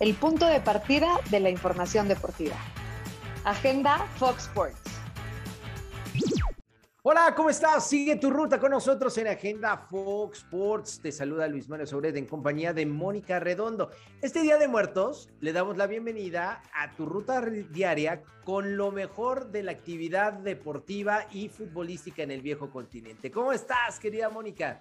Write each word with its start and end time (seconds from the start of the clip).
el 0.00 0.14
punto 0.14 0.46
de 0.46 0.60
partida 0.60 1.20
de 1.30 1.40
la 1.40 1.50
información 1.50 2.06
deportiva. 2.08 2.56
Agenda 3.44 4.06
Fox 4.16 4.44
Sports. 4.44 4.80
Hola, 7.02 7.32
¿cómo 7.34 7.48
estás? 7.48 7.88
Sigue 7.88 8.16
tu 8.16 8.30
ruta 8.30 8.60
con 8.60 8.70
nosotros 8.70 9.16
en 9.18 9.28
Agenda 9.28 9.76
Fox 9.76 10.38
Sports. 10.38 11.00
Te 11.00 11.10
saluda 11.10 11.48
Luis 11.48 11.68
Manuel 11.68 11.88
Sobret 11.88 12.14
en 12.16 12.26
compañía 12.26 12.72
de 12.72 12.84
Mónica 12.86 13.40
Redondo. 13.40 13.90
Este 14.20 14.42
Día 14.42 14.58
de 14.58 14.68
Muertos 14.68 15.30
le 15.40 15.52
damos 15.52 15.76
la 15.76 15.86
bienvenida 15.86 16.62
a 16.74 16.94
tu 16.94 17.06
ruta 17.06 17.40
diaria 17.40 18.22
con 18.44 18.76
lo 18.76 18.92
mejor 18.92 19.50
de 19.50 19.62
la 19.62 19.72
actividad 19.72 20.34
deportiva 20.34 21.26
y 21.32 21.48
futbolística 21.48 22.22
en 22.22 22.30
el 22.30 22.42
viejo 22.42 22.70
continente. 22.70 23.30
¿Cómo 23.30 23.52
estás, 23.52 23.98
querida 23.98 24.28
Mónica? 24.28 24.80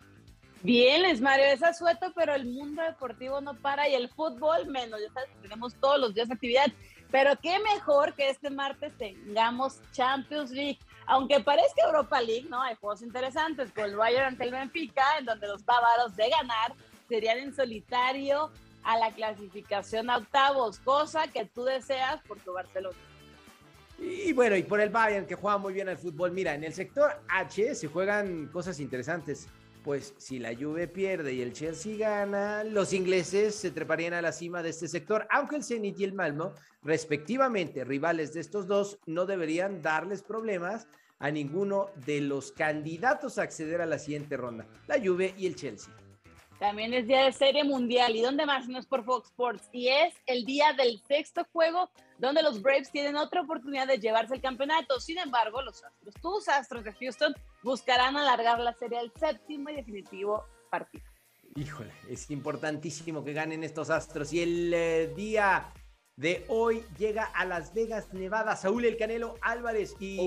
Bien, 0.63 1.03
Les 1.03 1.21
Mario, 1.21 1.45
es 1.45 1.61
asueto, 1.61 2.11
pero 2.15 2.33
el 2.33 2.45
mundo 2.45 2.81
deportivo 2.81 3.39
no 3.41 3.53
para 3.55 3.87
y 3.87 3.95
el 3.95 4.09
fútbol 4.09 4.67
menos. 4.67 4.99
Ya 4.99 5.11
sabes, 5.13 5.29
tenemos 5.41 5.75
todos 5.75 5.99
los 5.99 6.13
días 6.13 6.31
actividad. 6.31 6.67
Pero 7.11 7.31
qué 7.41 7.57
mejor 7.59 8.13
que 8.15 8.29
este 8.29 8.49
martes 8.49 8.91
tengamos 8.97 9.79
Champions 9.93 10.51
League. 10.51 10.79
Aunque 11.05 11.39
parezca 11.39 11.83
Europa 11.85 12.21
League, 12.21 12.47
¿no? 12.49 12.61
Hay 12.61 12.75
juegos 12.75 13.01
interesantes 13.01 13.71
con 13.71 13.85
el 13.85 13.95
Bayern 13.95 14.25
ante 14.25 14.43
el 14.43 14.51
Benfica, 14.51 15.03
en 15.19 15.25
donde 15.25 15.47
los 15.47 15.63
bávaros 15.63 16.15
de 16.17 16.29
ganar 16.29 16.73
serían 17.07 17.37
en 17.37 17.55
solitario 17.55 18.51
a 18.83 18.97
la 18.97 19.13
clasificación 19.13 20.09
a 20.09 20.17
octavos, 20.17 20.79
cosa 20.79 21.27
que 21.27 21.45
tú 21.45 21.63
deseas 21.63 22.21
por 22.23 22.39
tu 22.39 22.53
Barcelona. 22.53 22.97
Y 23.99 24.33
bueno, 24.33 24.55
y 24.55 24.63
por 24.63 24.81
el 24.81 24.89
Bayern 24.89 25.25
que 25.25 25.35
juega 25.35 25.57
muy 25.57 25.73
bien 25.73 25.87
al 25.87 25.97
fútbol. 25.97 26.31
Mira, 26.31 26.53
en 26.53 26.63
el 26.63 26.73
sector 26.73 27.19
H 27.29 27.75
se 27.75 27.87
juegan 27.87 28.47
cosas 28.47 28.79
interesantes 28.79 29.47
pues 29.87 30.13
si 30.17 30.37
la 30.37 30.53
Juve 30.53 30.89
pierde 30.89 31.31
y 31.31 31.41
el 31.41 31.53
Chelsea 31.53 31.95
gana, 31.95 32.65
los 32.65 32.91
ingleses 32.91 33.55
se 33.55 33.71
treparían 33.71 34.13
a 34.13 34.21
la 34.21 34.33
cima 34.33 34.61
de 34.61 34.71
este 34.71 34.89
sector, 34.89 35.25
aunque 35.31 35.55
el 35.55 35.63
Zenit 35.63 35.97
y 35.97 36.03
el 36.03 36.11
Malmo, 36.11 36.53
respectivamente 36.83 37.85
rivales 37.85 38.33
de 38.33 38.41
estos 38.41 38.67
dos, 38.67 38.99
no 39.05 39.25
deberían 39.25 39.81
darles 39.81 40.23
problemas 40.23 40.89
a 41.19 41.31
ninguno 41.31 41.89
de 42.05 42.19
los 42.19 42.51
candidatos 42.51 43.37
a 43.37 43.43
acceder 43.43 43.79
a 43.79 43.85
la 43.85 43.97
siguiente 43.97 44.35
ronda, 44.35 44.67
la 44.87 44.99
Juve 45.01 45.33
y 45.37 45.47
el 45.47 45.55
Chelsea. 45.55 45.95
También 46.59 46.93
es 46.93 47.05
día 47.07 47.23
de 47.23 47.31
Serie 47.31 47.63
Mundial. 47.63 48.15
¿Y 48.15 48.21
dónde 48.21 48.45
más? 48.45 48.67
No 48.67 48.79
es 48.79 48.85
por 48.85 49.03
Fox 49.03 49.27
Sports. 49.27 49.69
Y 49.71 49.89
es 49.89 50.13
el 50.25 50.43
día 50.45 50.73
del 50.73 50.99
sexto 51.07 51.45
juego 51.51 51.89
donde 52.17 52.41
los 52.41 52.61
Braves 52.61 52.91
tienen 52.91 53.15
otra 53.15 53.41
oportunidad 53.41 53.87
de 53.87 53.99
llevarse 53.99 54.35
el 54.35 54.41
campeonato. 54.41 54.99
Sin 54.99 55.19
embargo, 55.19 55.61
los 55.61 55.83
Astros, 55.83 56.15
tus 56.15 56.49
Astros 56.49 56.83
de 56.83 56.93
Houston, 56.93 57.35
buscarán 57.61 58.17
alargar 58.17 58.59
la 58.59 58.73
serie 58.73 58.97
al 58.97 59.11
séptimo 59.19 59.69
y 59.69 59.75
definitivo 59.75 60.45
partido. 60.71 61.05
Híjole, 61.55 61.91
es 62.09 62.29
importantísimo 62.31 63.23
que 63.23 63.33
ganen 63.33 63.63
estos 63.63 63.89
Astros. 63.91 64.33
Y 64.33 64.41
el 64.41 64.73
eh, 64.73 65.13
día 65.15 65.71
de 66.17 66.45
hoy 66.47 66.83
llega 66.97 67.25
a 67.25 67.45
Las 67.45 67.75
Vegas, 67.75 68.11
Nevada, 68.11 68.55
Saúl 68.55 68.85
El 68.85 68.97
Canelo 68.97 69.35
Álvarez 69.39 69.95
y 69.99 70.17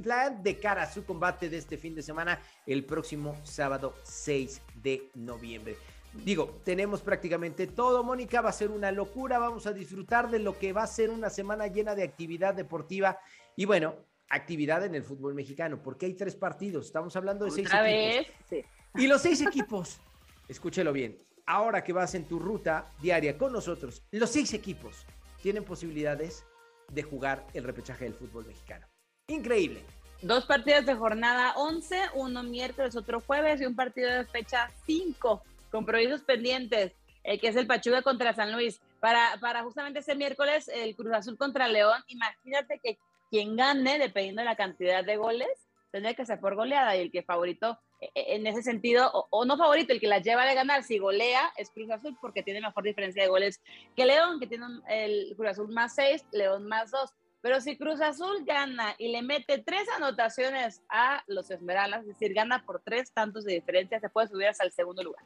plan 0.00 0.44
de 0.44 0.58
cara 0.60 0.84
a 0.84 0.90
su 0.90 1.04
combate 1.04 1.50
de 1.50 1.56
este 1.58 1.76
fin 1.76 1.92
de 1.92 2.02
semana 2.02 2.40
el 2.66 2.84
próximo 2.84 3.36
sábado 3.42 3.96
6 4.04 4.62
de 4.80 5.10
noviembre. 5.16 5.76
Digo, 6.12 6.60
tenemos 6.64 7.02
prácticamente 7.02 7.66
todo, 7.66 8.04
Mónica, 8.04 8.40
va 8.40 8.50
a 8.50 8.52
ser 8.52 8.70
una 8.70 8.92
locura, 8.92 9.40
vamos 9.40 9.66
a 9.66 9.72
disfrutar 9.72 10.30
de 10.30 10.38
lo 10.38 10.56
que 10.56 10.72
va 10.72 10.84
a 10.84 10.86
ser 10.86 11.10
una 11.10 11.30
semana 11.30 11.66
llena 11.66 11.96
de 11.96 12.04
actividad 12.04 12.54
deportiva 12.54 13.18
y 13.56 13.64
bueno, 13.64 13.96
actividad 14.28 14.84
en 14.84 14.94
el 14.94 15.02
fútbol 15.02 15.34
mexicano, 15.34 15.82
porque 15.82 16.06
hay 16.06 16.14
tres 16.14 16.36
partidos, 16.36 16.86
estamos 16.86 17.14
hablando 17.16 17.44
de 17.44 17.50
seis 17.50 17.68
equipos. 17.72 18.66
Y 18.94 19.08
los 19.08 19.20
seis 19.20 19.40
equipos, 19.40 20.00
escúchelo 20.48 20.92
bien, 20.92 21.18
ahora 21.44 21.82
que 21.82 21.92
vas 21.92 22.14
en 22.14 22.24
tu 22.24 22.38
ruta 22.38 22.92
diaria 23.00 23.36
con 23.36 23.52
nosotros, 23.52 24.04
los 24.12 24.30
seis 24.30 24.54
equipos 24.54 25.06
tienen 25.42 25.64
posibilidades 25.64 26.44
de 26.92 27.02
jugar 27.02 27.46
el 27.54 27.64
repechaje 27.64 28.04
del 28.04 28.14
fútbol 28.14 28.46
mexicano. 28.46 28.86
Increíble. 29.28 29.82
Dos 30.22 30.44
partidos 30.44 30.84
de 30.84 30.94
jornada 30.94 31.54
11, 31.56 31.98
uno 32.14 32.42
miércoles, 32.42 32.94
otro 32.96 33.20
jueves 33.20 33.60
y 33.60 33.66
un 33.66 33.74
partido 33.74 34.10
de 34.10 34.26
fecha 34.26 34.70
5, 34.86 35.42
compromisos 35.70 36.22
pendientes, 36.22 36.92
que 37.24 37.48
es 37.48 37.56
el 37.56 37.66
Pachuca 37.66 38.02
contra 38.02 38.34
San 38.34 38.52
Luis. 38.52 38.80
Para, 39.00 39.38
para 39.40 39.62
justamente 39.62 40.00
ese 40.00 40.14
miércoles, 40.14 40.68
el 40.68 40.94
Cruz 40.94 41.14
Azul 41.14 41.38
contra 41.38 41.68
León, 41.68 42.02
imagínate 42.08 42.80
que 42.82 42.98
quien 43.30 43.56
gane, 43.56 43.98
dependiendo 43.98 44.42
de 44.42 44.46
la 44.46 44.56
cantidad 44.56 45.02
de 45.02 45.16
goles, 45.16 45.48
tendría 45.90 46.14
que 46.14 46.26
ser 46.26 46.38
por 46.38 46.54
goleada 46.54 46.96
y 46.96 47.00
el 47.00 47.10
que 47.10 47.22
favorito 47.22 47.78
en 48.14 48.46
ese 48.46 48.62
sentido, 48.62 49.10
o, 49.30 49.44
no 49.44 49.56
favorito, 49.56 49.92
el 49.92 50.00
que 50.00 50.06
la 50.06 50.18
lleva 50.18 50.44
de 50.44 50.54
ganar, 50.54 50.82
si 50.82 50.98
golea, 50.98 51.52
es 51.56 51.70
Cruz 51.70 51.90
Azul 51.90 52.16
porque 52.20 52.42
tiene 52.42 52.60
mejor 52.60 52.84
diferencia 52.84 53.22
de 53.22 53.28
goles 53.28 53.60
que 53.96 54.04
León, 54.04 54.40
que 54.40 54.46
tiene 54.46 54.66
el 54.88 55.34
Cruz 55.36 55.50
Azul 55.50 55.68
más 55.72 55.94
6, 55.94 56.24
León 56.32 56.66
más 56.66 56.90
2. 56.90 57.10
Pero 57.42 57.60
si 57.60 57.78
Cruz 57.78 58.00
Azul 58.00 58.44
gana 58.44 58.94
y 58.98 59.08
le 59.08 59.22
mete 59.22 59.58
tres 59.58 59.88
anotaciones 59.96 60.82
a 60.88 61.22
los 61.26 61.50
Esmeraldas, 61.50 62.02
es 62.02 62.08
decir, 62.08 62.34
gana 62.34 62.64
por 62.66 62.82
tres 62.82 63.12
tantos 63.12 63.44
de 63.44 63.54
diferencia, 63.54 63.98
se 63.98 64.10
puede 64.10 64.28
subir 64.28 64.48
hasta 64.48 64.64
el 64.64 64.72
segundo 64.72 65.02
lugar. 65.02 65.24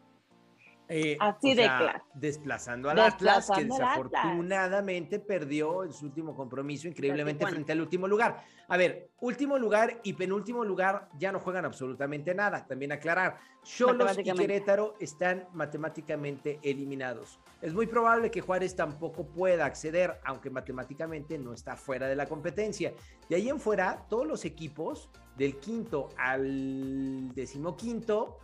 Eh, 0.88 1.16
Así 1.18 1.54
de 1.54 1.64
claro. 1.64 2.04
Desplazando 2.14 2.90
al 2.90 2.98
Atlas, 2.98 3.50
que 3.54 3.64
desafortunadamente 3.64 5.18
perdió 5.18 5.84
en 5.84 5.92
su 5.92 6.06
último 6.06 6.34
compromiso 6.34 6.88
increíblemente 6.88 7.46
frente 7.46 7.72
al 7.72 7.80
último 7.80 8.06
lugar. 8.06 8.44
A 8.68 8.76
ver, 8.76 9.10
último 9.20 9.58
lugar 9.58 10.00
y 10.02 10.12
penúltimo 10.12 10.64
lugar 10.64 11.08
ya 11.18 11.32
no 11.32 11.40
juegan 11.40 11.64
absolutamente 11.64 12.34
nada. 12.34 12.66
También 12.66 12.92
aclarar, 12.92 13.38
Cholos 13.62 14.18
y 14.18 14.24
Querétaro 14.24 14.94
están 15.00 15.48
matemáticamente 15.54 16.58
eliminados. 16.62 17.40
Es 17.62 17.72
muy 17.72 17.86
probable 17.86 18.30
que 18.30 18.42
Juárez 18.42 18.76
tampoco 18.76 19.26
pueda 19.26 19.64
acceder, 19.64 20.20
aunque 20.24 20.50
matemáticamente 20.50 21.38
no 21.38 21.54
está 21.54 21.76
fuera 21.76 22.06
de 22.08 22.16
la 22.16 22.26
competencia. 22.26 22.92
De 23.28 23.36
ahí 23.36 23.48
en 23.48 23.58
fuera, 23.58 24.06
todos 24.08 24.26
los 24.26 24.44
equipos 24.44 25.10
del 25.36 25.56
quinto 25.56 26.10
al 26.18 27.34
decimoquinto 27.34 28.38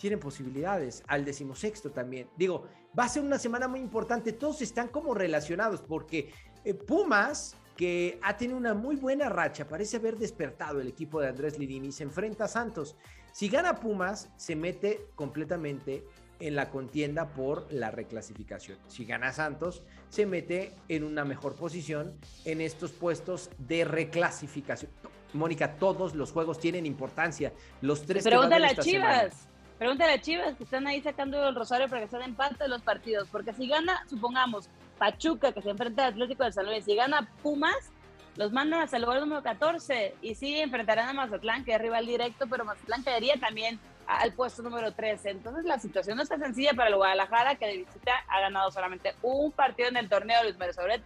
tienen 0.00 0.18
posibilidades, 0.18 1.04
al 1.06 1.24
decimosexto 1.24 1.90
también. 1.90 2.28
Digo, 2.36 2.66
va 2.98 3.04
a 3.04 3.08
ser 3.08 3.22
una 3.22 3.38
semana 3.38 3.68
muy 3.68 3.80
importante, 3.80 4.32
todos 4.32 4.62
están 4.62 4.88
como 4.88 5.14
relacionados 5.14 5.82
porque 5.82 6.32
eh, 6.64 6.74
Pumas, 6.74 7.54
que 7.76 8.18
ha 8.22 8.36
tenido 8.36 8.58
una 8.58 8.74
muy 8.74 8.96
buena 8.96 9.28
racha, 9.28 9.68
parece 9.68 9.98
haber 9.98 10.16
despertado 10.16 10.80
el 10.80 10.88
equipo 10.88 11.20
de 11.20 11.28
Andrés 11.28 11.58
Lidini, 11.58 11.92
se 11.92 12.02
enfrenta 12.02 12.44
a 12.44 12.48
Santos. 12.48 12.96
Si 13.32 13.48
gana 13.48 13.76
Pumas, 13.76 14.30
se 14.36 14.56
mete 14.56 15.06
completamente 15.14 16.04
en 16.40 16.56
la 16.56 16.70
contienda 16.70 17.34
por 17.34 17.70
la 17.70 17.90
reclasificación. 17.90 18.78
Si 18.88 19.04
gana 19.04 19.32
Santos, 19.32 19.82
se 20.08 20.24
mete 20.24 20.72
en 20.88 21.04
una 21.04 21.26
mejor 21.26 21.54
posición 21.54 22.18
en 22.46 22.62
estos 22.62 22.92
puestos 22.92 23.50
de 23.58 23.84
reclasificación. 23.84 24.90
Mónica, 25.34 25.76
todos 25.76 26.14
los 26.14 26.32
juegos 26.32 26.58
tienen 26.58 26.86
importancia. 26.86 27.52
Los 27.82 28.06
tres. 28.06 28.24
Pregúntale 28.24 28.66
a 28.66 28.76
Chivas. 28.76 29.50
Pregúntale 29.80 30.12
a 30.12 30.20
Chivas 30.20 30.56
que 30.56 30.64
están 30.64 30.86
ahí 30.86 31.00
sacando 31.00 31.48
el 31.48 31.54
rosario 31.54 31.88
para 31.88 32.06
que 32.06 32.32
parte 32.34 32.64
de 32.64 32.68
los 32.68 32.82
partidos. 32.82 33.28
Porque 33.32 33.54
si 33.54 33.66
gana, 33.66 34.04
supongamos, 34.10 34.68
Pachuca, 34.98 35.52
que 35.52 35.62
se 35.62 35.70
enfrenta 35.70 36.04
al 36.04 36.12
Atlético 36.12 36.44
de 36.44 36.52
San 36.52 36.66
Luis, 36.66 36.84
si 36.84 36.94
gana 36.94 37.30
Pumas, 37.42 37.90
los 38.36 38.52
mandan 38.52 38.82
hasta 38.82 38.98
el 38.98 39.04
lugar 39.04 39.20
número 39.20 39.42
14. 39.42 40.16
Y 40.20 40.34
sí, 40.34 40.60
enfrentarán 40.60 41.08
a 41.08 41.12
Mazatlán, 41.14 41.64
que 41.64 41.72
es 41.72 41.80
rival 41.80 42.04
directo, 42.04 42.46
pero 42.46 42.66
Mazatlán 42.66 43.02
quedaría 43.02 43.40
también 43.40 43.80
al 44.06 44.34
puesto 44.34 44.62
número 44.62 44.92
13. 44.92 45.30
Entonces 45.30 45.64
la 45.64 45.78
situación 45.78 46.18
no 46.18 46.24
está 46.24 46.36
sencilla 46.36 46.74
para 46.74 46.90
el 46.90 46.96
Guadalajara, 46.96 47.54
que 47.54 47.66
de 47.66 47.78
visita 47.78 48.12
ha 48.28 48.38
ganado 48.38 48.70
solamente 48.70 49.14
un 49.22 49.50
partido 49.50 49.88
en 49.88 49.96
el 49.96 50.10
torneo 50.10 50.42
Luis 50.42 50.58
Mario 50.58 50.74
Sobret. 50.74 51.02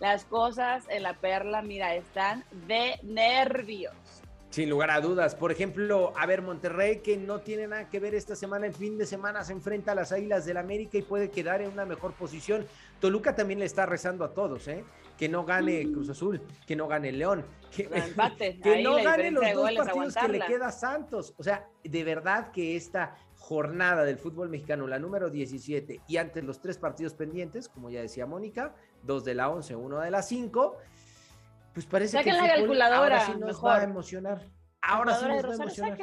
Las 0.00 0.24
cosas 0.24 0.84
en 0.88 1.04
la 1.04 1.14
perla, 1.14 1.62
mira, 1.62 1.94
están 1.94 2.42
de 2.66 2.98
nervios. 3.04 3.94
Sin 4.56 4.70
lugar 4.70 4.90
a 4.90 5.02
dudas. 5.02 5.34
Por 5.34 5.52
ejemplo, 5.52 6.14
a 6.16 6.24
ver, 6.24 6.40
Monterrey, 6.40 7.00
que 7.00 7.18
no 7.18 7.40
tiene 7.40 7.66
nada 7.66 7.90
que 7.90 8.00
ver 8.00 8.14
esta 8.14 8.34
semana, 8.34 8.64
en 8.64 8.72
fin 8.72 8.96
de 8.96 9.04
semana 9.04 9.44
se 9.44 9.52
enfrenta 9.52 9.92
a 9.92 9.94
las 9.94 10.12
Águilas 10.12 10.46
del 10.46 10.56
América 10.56 10.96
y 10.96 11.02
puede 11.02 11.30
quedar 11.30 11.60
en 11.60 11.70
una 11.70 11.84
mejor 11.84 12.14
posición. 12.14 12.66
Toluca 12.98 13.36
también 13.36 13.58
le 13.58 13.66
está 13.66 13.84
rezando 13.84 14.24
a 14.24 14.32
todos, 14.32 14.66
¿eh? 14.68 14.82
Que 15.18 15.28
no 15.28 15.44
gane. 15.44 15.82
Cruz 15.92 16.08
Azul, 16.08 16.40
que 16.66 16.74
no 16.74 16.88
gane 16.88 17.12
León, 17.12 17.44
que, 17.70 17.86
que 18.62 18.82
no 18.82 18.94
gane 18.94 19.30
los 19.30 19.44
dos 19.52 19.72
partidos 19.74 20.14
que 20.14 20.28
le 20.28 20.40
queda 20.40 20.68
a 20.68 20.72
Santos. 20.72 21.34
O 21.36 21.42
sea, 21.42 21.68
de 21.84 22.04
verdad 22.04 22.50
que 22.50 22.76
esta 22.76 23.14
jornada 23.36 24.04
del 24.04 24.16
fútbol 24.16 24.48
mexicano, 24.48 24.86
la 24.86 24.98
número 24.98 25.28
17, 25.28 26.00
y 26.08 26.16
antes 26.16 26.42
los 26.42 26.62
tres 26.62 26.78
partidos 26.78 27.12
pendientes, 27.12 27.68
como 27.68 27.90
ya 27.90 28.00
decía 28.00 28.24
Mónica, 28.24 28.74
dos 29.02 29.22
de 29.22 29.34
la 29.34 29.50
11, 29.50 29.76
uno 29.76 30.00
de 30.00 30.10
la 30.10 30.22
5, 30.22 30.78
pues 31.76 31.84
parece 31.84 32.24
que 32.24 32.32
la 32.32 32.46
calculadora, 32.46 32.96
ahora 32.96 33.26
sí 33.26 33.32
nos 33.38 33.62
va 33.62 33.76
a 33.76 33.84
emocionar. 33.84 34.40
Ahora 34.80 35.14
sí 35.16 35.26
nos 35.28 35.44
va 35.44 35.50
a 35.50 35.54
emocionar. 35.56 35.98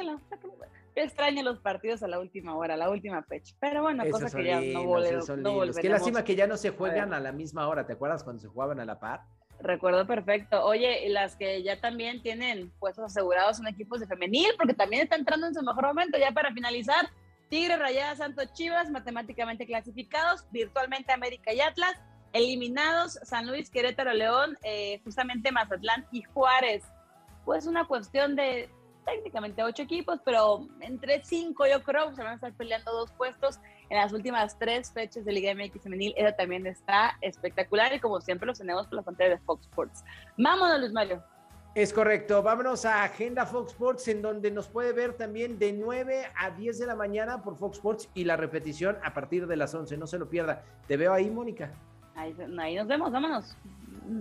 extraño 0.94 1.42
los 1.42 1.58
partidos 1.58 2.00
a 2.04 2.06
la 2.06 2.20
última 2.20 2.56
hora, 2.56 2.74
a 2.74 2.76
la 2.76 2.90
última 2.90 3.24
fecha. 3.24 3.56
Pero 3.58 3.82
bueno, 3.82 4.04
cosa 4.08 4.30
que 4.30 4.44
ya 4.44 4.60
no, 4.60 4.84
volveremos. 4.84 5.76
Qué 5.76 5.88
lástima 5.88 6.22
que 6.22 6.36
ya 6.36 6.46
no 6.46 6.56
se 6.56 6.70
juegan 6.70 7.12
a, 7.12 7.18
la 7.18 7.32
misma 7.32 7.66
hora. 7.66 7.84
¿Te 7.84 7.94
acuerdas 7.94 8.22
cuando 8.22 8.40
se 8.40 8.46
jugaban 8.46 8.78
a 8.78 8.84
la 8.84 9.00
par? 9.00 9.22
Recuerdo 9.58 10.06
perfecto. 10.06 10.64
Oye, 10.64 11.08
y 11.08 11.08
las 11.08 11.34
que 11.34 11.64
ya 11.64 11.80
también 11.80 12.22
tienen 12.22 12.70
puestos 12.78 13.06
asegurados 13.06 13.56
son 13.56 13.66
equipos 13.66 13.98
de 13.98 14.06
femenil, 14.06 14.52
porque 14.56 14.74
también 14.74 15.02
está 15.02 15.16
entrando 15.16 15.48
en 15.48 15.54
su 15.54 15.62
mejor 15.64 15.86
momento. 15.86 16.16
Ya 16.18 16.30
para 16.30 16.52
finalizar, 16.52 17.08
Tigre, 17.48 17.76
Rayadas, 17.76 18.18
Santos, 18.18 18.52
Chivas, 18.52 18.92
matemáticamente 18.92 19.66
clasificados, 19.66 20.46
virtualmente 20.52 21.12
América 21.12 21.52
y 21.52 21.60
Atlas 21.60 22.00
Eliminados 22.34 23.18
San 23.22 23.46
Luis, 23.46 23.70
Querétaro, 23.70 24.12
León, 24.12 24.58
eh, 24.62 25.00
justamente 25.04 25.50
Mazatlán 25.52 26.04
y 26.12 26.22
Juárez. 26.22 26.84
Pues 27.44 27.66
una 27.66 27.86
cuestión 27.86 28.36
de 28.36 28.68
técnicamente 29.06 29.62
ocho 29.62 29.82
equipos, 29.82 30.20
pero 30.24 30.66
entre 30.80 31.24
cinco 31.24 31.66
yo 31.66 31.82
creo 31.82 32.14
se 32.14 32.22
van 32.22 32.32
a 32.32 32.34
estar 32.34 32.52
peleando 32.54 32.92
dos 32.92 33.12
puestos 33.12 33.60
en 33.88 33.98
las 33.98 34.12
últimas 34.12 34.58
tres 34.58 34.90
fechas 34.92 35.24
de 35.24 35.32
Liga 35.32 35.54
MX 35.54 35.82
Femenil. 35.82 36.12
Eso 36.16 36.34
también 36.36 36.66
está 36.66 37.16
espectacular 37.20 37.94
y 37.94 38.00
como 38.00 38.20
siempre 38.20 38.46
los 38.46 38.58
tenemos 38.58 38.86
por 38.88 38.96
la 38.96 39.02
pantalla 39.02 39.30
de 39.30 39.38
Fox 39.38 39.66
Sports. 39.66 40.04
Vámonos, 40.36 40.80
Luis 40.80 40.92
Mario. 40.92 41.22
Es 41.76 41.92
correcto. 41.92 42.42
Vámonos 42.42 42.84
a 42.84 43.04
Agenda 43.04 43.46
Fox 43.46 43.72
Sports, 43.72 44.08
en 44.08 44.22
donde 44.22 44.50
nos 44.50 44.68
puede 44.68 44.92
ver 44.92 45.14
también 45.14 45.58
de 45.58 45.72
9 45.72 46.30
a 46.36 46.50
10 46.50 46.78
de 46.78 46.86
la 46.86 46.94
mañana 46.96 47.42
por 47.42 47.58
Fox 47.58 47.78
Sports 47.78 48.08
y 48.14 48.24
la 48.24 48.36
repetición 48.36 48.96
a 49.02 49.12
partir 49.12 49.46
de 49.46 49.56
las 49.56 49.74
11. 49.74 49.96
No 49.96 50.06
se 50.06 50.18
lo 50.18 50.28
pierda. 50.28 50.62
Te 50.86 50.96
veo 50.96 51.12
ahí, 51.12 51.30
Mónica. 51.30 51.72
Ahí, 52.16 52.76
nos 52.76 52.86
vemos, 52.86 53.10
vámonos. 53.10 53.56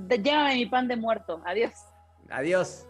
Llévame 0.10 0.56
mi 0.56 0.66
pan 0.66 0.88
de 0.88 0.96
muerto. 0.96 1.42
Adiós. 1.46 1.74
Adiós. 2.30 2.86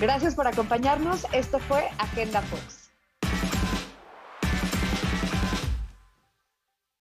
Gracias 0.00 0.34
por 0.34 0.46
acompañarnos. 0.46 1.26
Esto 1.32 1.58
fue 1.58 1.88
Agenda 1.98 2.42
Fox. 2.42 2.75